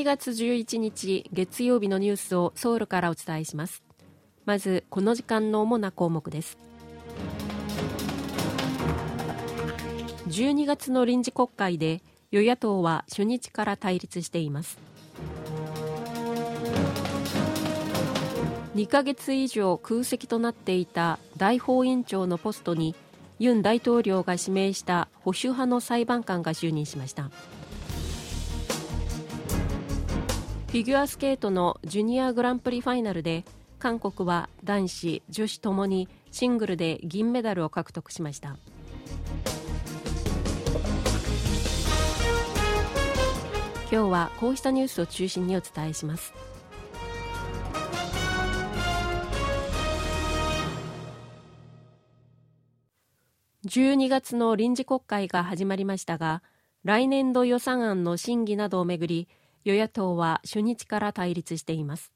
[0.00, 3.82] 12月11日月曜日のニュースをソウルからお伝えします。
[4.46, 6.56] まずこの時間の主な項目です。
[10.28, 12.00] 12月の臨時国会で
[12.30, 14.78] 与野党は初日から対立しています。
[18.74, 22.94] 2ヶ月以上空席となっていた大法院長のポストに
[23.38, 27.30] ユン大統領が指名した保守派の裁判官が就任しました。
[30.70, 33.44] フィギュアスケートのジュニアグランプリファイナルで
[33.80, 38.56] 韓国は男子女子ともにシングルで銀メダルを獲得しました。
[43.90, 46.32] 今日はこうしたニュースを中心にお伝えします。
[53.66, 56.44] 12月の臨時国会が始まりましたが
[56.84, 59.26] 来年度予算案の審議などをめぐり
[59.64, 62.12] 与野党は初日から対立しています。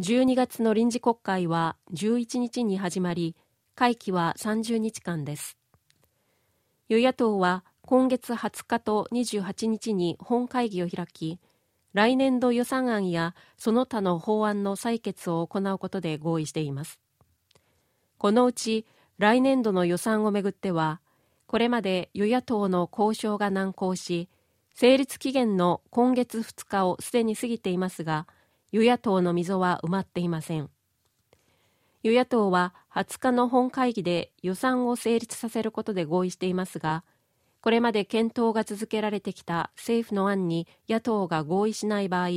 [0.00, 3.34] 12月の臨時国会は11日に始まり
[3.74, 5.56] 会期は30日間です。
[6.88, 11.38] 与野党は今月20日と28日に本会議を開き
[11.92, 17.00] 来年度予算案やその他の法案の採決を行うことで合意しています。
[18.18, 18.86] このうち
[19.18, 21.00] 来年度の予算をめぐっては
[21.46, 24.28] これまで与野党の交渉が難航し
[24.78, 28.26] 成立期限の今月2日をすでに過ぎていますが
[28.72, 30.68] 与野党の溝は埋まっていません。
[32.02, 37.04] 与野党は20日の本会議で予算を成立させることで合意していますが
[37.62, 42.28] これまで検討が続けられてきた政府の案に野党が合意しない場合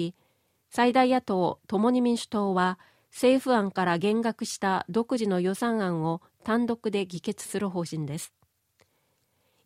[0.70, 2.80] 最大野党共に民主党は
[3.12, 8.34] 政府案から減額した独自の予算案を単独で議決する方針です。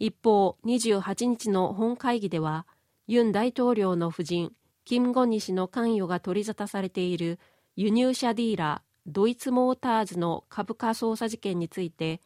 [0.04, 2.68] 一方28日の本会議では
[3.08, 4.52] ユン大統領の夫人
[4.84, 7.40] キム・ゴンニ氏の関与が取り沙汰されている
[7.78, 12.20] 輸入車ディーラードイツモーターズの株価操作事件について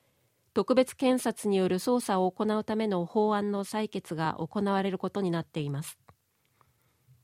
[0.56, 6.00] 特別検察による捜査を行うための法案の採決が行われることになっています。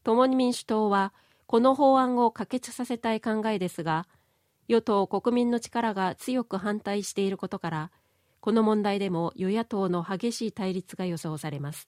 [0.04, 1.14] 共に民主党は
[1.48, 4.06] この法案を可決させたい考えですが
[4.68, 7.92] 与党国民の力が強く反対していることから
[8.44, 11.88] この問題でも与野党の激しい対立が予想されます。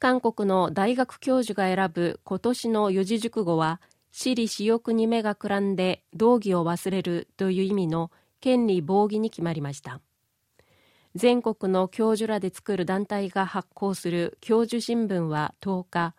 [0.00, 8.10] 韓国の大学教授が選ぶ今年の四字熟語は私利私欲に目がくらんで道義を忘れるという意味の
[8.40, 10.00] 権利防義に決まりました。
[11.14, 16.14] 全国の教授らで作る団体が発行する教授新聞は10日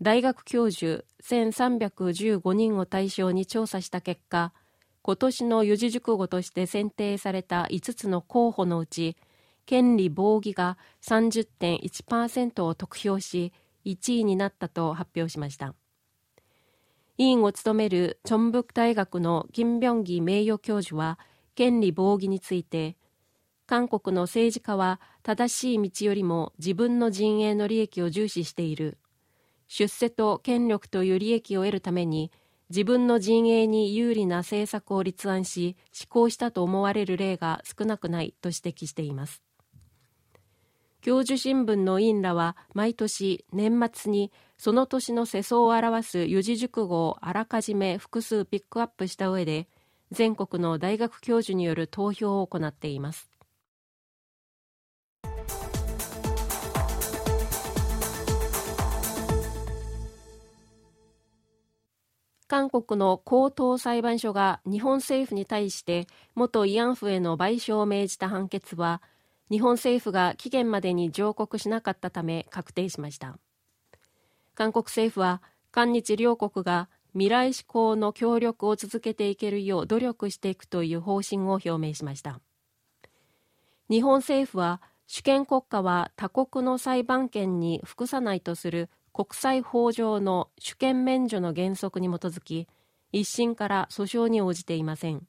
[0.00, 4.54] 大学教授1315人を対象に調査した結果
[5.08, 9.16] 今年の四字熟語として選定された5つの候補のうち
[9.64, 13.54] 権利防義が30.1%を得票し
[13.86, 15.74] 1位になったと発表しました。
[17.16, 21.18] 委員を務めるチョンブク大学の金平義名誉教授は
[21.54, 22.98] 権利防御について
[23.64, 28.98] 韓国の政治家は正しい道よりも自分の陣営の利益を重視している。
[29.68, 32.30] 出世と権力という利益を得るために
[32.70, 39.42] 自分の陣営に有利な政策を立案し施行したと思われる例が少なくないと指摘しています。
[41.00, 49.68] 教授新聞の委員らは毎年年末にその年の世相を表す四字熟語をあらかじめ複数ピックアップした上で
[50.10, 53.30] 全国の大学教授による投票を行っています。
[62.48, 69.02] 韓国の高等裁判所が日本政府に対して元慰安婦への賠償を命じた判決は
[69.50, 73.38] 日本政府が期限までに上告しなかったため確定しました。
[74.54, 82.40] 韓国政府は韓日両国が未来志向の協力を続けていけるよう努力していくという方針を表明しました。
[83.90, 92.68] 日本政府は主権国家は他国の裁判権に服さないとする国際法上の主権免除の原則に基づき
[93.10, 95.26] 一審から訴訟に応じていません。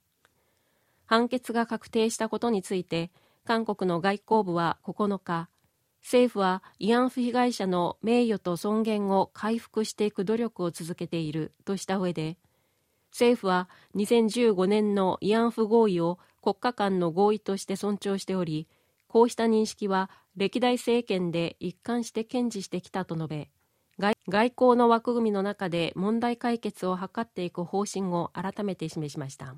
[1.07, 3.09] 判決が確定したことについて
[3.45, 5.49] 韓国の外交部は9日
[6.03, 12.37] 政府は慰安婦被害者の名誉と尊厳を回復していく努力を続けているとした上で
[13.09, 18.67] 政府は2015年の慰安婦合意を国家間の合意として尊重しており
[19.07, 23.49] こうした認識は歴代政権で一貫して堅持してきたと述べ
[23.99, 24.15] 外
[24.55, 29.55] 交の枠組みの中で問題解決を図っていく方針を改めて示しました。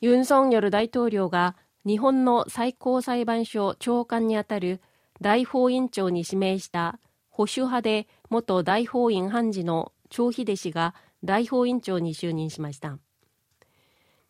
[0.00, 4.82] ユン・ソンヨル大統領が日本の最高裁判所長官にあたる
[5.20, 6.98] 大法院長に指名した
[7.30, 12.98] 保守派で元大法院判事の張秀氏が大法院長に就任しました。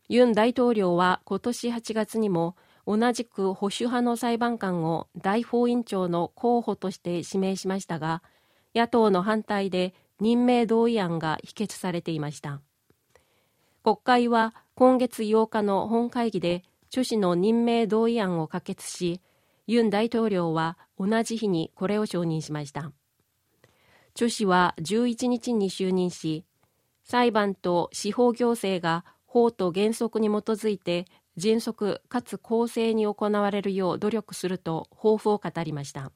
[0.08, 2.54] ユン大統領は今年8月にも
[2.86, 8.22] 同じく保守派の裁判官を大法院長の候補として指名しましたが
[8.74, 12.60] 野党の反対で任命同意案が否決されていました。
[13.82, 19.20] 国会は今月8日の本会議で朱氏の任命同意案を可決し
[19.66, 22.92] ユン大統領は同じ日にこれを承認しました。
[24.14, 26.44] 朱氏は11日に就任し
[27.02, 36.12] 裁判と司法行政が法と原則に基づいて迅速かつ公正に行われるよう努力すると抱負を語りました。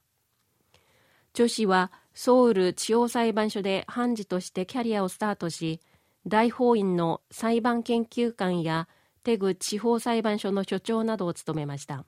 [1.35, 5.81] 朱氏はソウル地方裁判所で判事としてキャリアをスタートし
[6.27, 8.89] 大法院の裁判研究官や
[9.23, 12.05] テグ地方裁判所の所長などを務めました。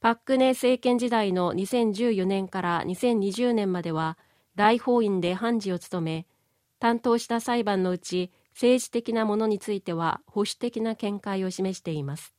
[0.00, 4.18] パックネ政権時代の2014年から2020年までは
[4.54, 6.26] 大法院で判事を務め
[6.78, 12.32] 担当した裁判のうち政治的なものについては保守的な見解を示しています。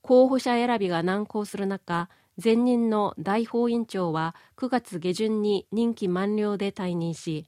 [0.00, 2.10] 候補者選びが難航する中
[2.42, 7.46] 前任の大法院長は9月下旬に任期満了で退任し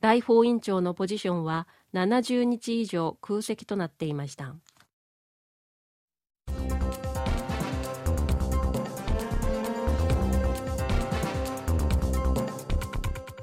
[0.00, 4.56] 大法院長のポジションは70日以上空席となっていました。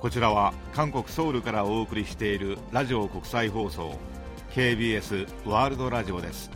[0.04, 3.98] こちらは韓国ソウルからお送りしているラジオ国際放送
[4.52, 6.52] KBS ワールドラジオです。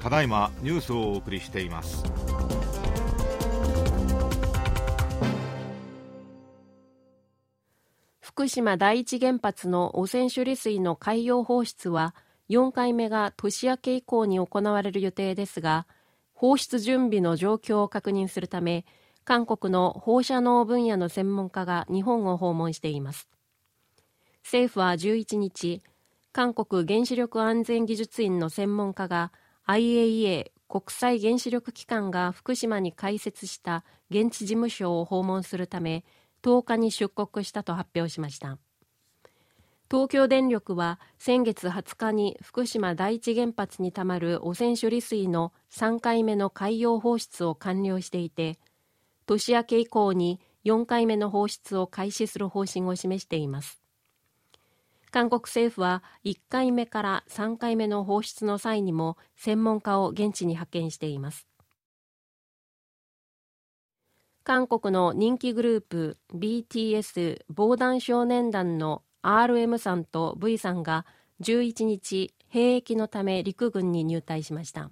[0.00, 2.02] ただいまニュースをお送りしています。
[8.20, 12.14] 福島第一原発の汚染処理水の海洋放出は
[12.48, 15.86] 4回目が年明け以降に行われる予定ですが
[16.32, 18.86] 放出準備の状況を確認するため
[19.24, 23.28] 韓国の放射能分野の専門家が日本を訪問しています。
[24.42, 25.82] 政府は11日
[26.32, 29.32] 韓国原子力安全技術院の専門家が
[29.68, 36.04] IAEA 国際原子力機関が福島に開設した現地事務所を訪問するため
[36.42, 38.58] 10日に出国したと発表しました。
[39.90, 48.58] 東京電力は先月20日に福島第一原発にたまる汚染処理水の3回目の海洋放出を完了していて
[49.38, 53.82] 年明け以降に4回目の放出を開始する方針を示しています。
[55.10, 61.46] 韓国政府は1回目から3回目の放出の際にも専門家を現地に派遣しています。
[64.44, 71.06] 韓国の人気グループ BTS 防弾少年団の RM さんと V さんが
[71.42, 74.90] 11日兵役のため陸軍に入隊しました。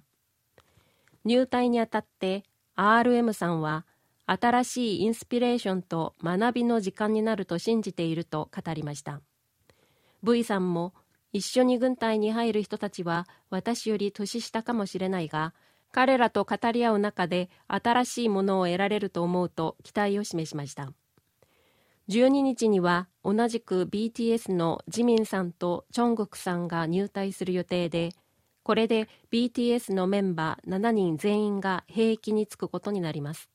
[1.25, 2.43] 入隊にあたって
[2.75, 3.85] RM さんは
[4.25, 9.21] 新しいインスピレーションと学びの時間になると信じていると語りました。
[10.23, 10.93] V さんも
[11.33, 15.53] 一緒に軍隊に入る人たちは私より年下かもしれないが
[15.91, 20.93] 彼らと語り合う中で新しいものを得られると思うと期待を示しました。
[22.09, 28.09] 12日には同じく BTS のジミンさんとチョングクさんが入隊する予定で
[28.63, 33.49] これで BTS のメンバー7人全員が兵役に就くことになります。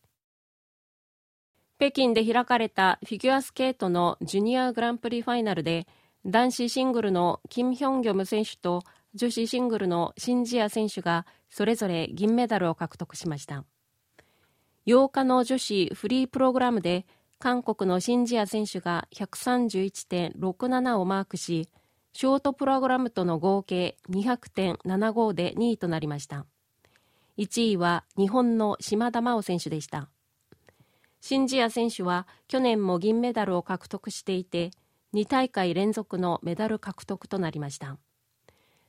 [1.79, 5.87] 北京で開かれたフィギュアスケートのジュニアグランプリファイナルで
[6.25, 8.83] 男子シングルのキム・ヒョンギョム選手と
[9.15, 13.65] 女子シングルのシン・ジア選手がそれぞれ銀メダルを獲得しました。
[14.87, 17.05] 8日の女子フリープログラムで
[17.39, 21.69] 韓国のシン・ジア選手が131.67をマークし
[22.15, 26.47] ショートプログラムとの合計200.75で2位となりました。
[27.37, 30.09] 1位は日本の島田真央選手でした。
[31.27, 34.71] シン・ジア選手は去年も銀メダルを獲得していて
[35.13, 37.99] 2大会連続のメダル獲得となりました。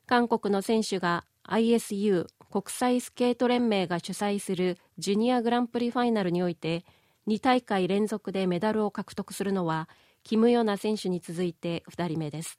[0.06, 6.86] 韓国の選手が ISU 国際スケート連盟が主催するジュニアグランプリファイナルにおいて
[7.28, 9.90] 2大会連続でメダルを獲得するのは
[10.22, 12.56] キム・ヨナ選手に続いて2人目です。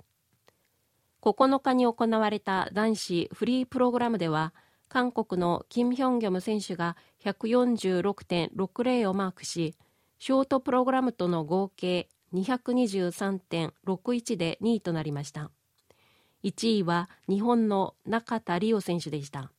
[1.23, 4.53] 9日に行われた男子フリープログラムでは
[4.89, 9.75] 韓国のキム・ヒョンギョム選手が146.60をマークし
[10.19, 15.51] ショートプログラムとの合計223.61で2位となりました。
[16.45, 19.53] 1位は日本の中田理央選手でした。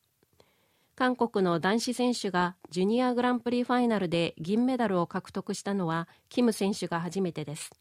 [0.96, 7.72] 韓国の男子選手がジュニアグランプリファイナルで銀メダルを獲得したのはキム選手が初めてです。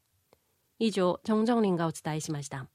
[0.79, 2.69] 以上チョン・ジョンリンがお伝えしました。